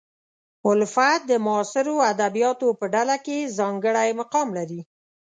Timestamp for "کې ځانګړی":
3.25-4.09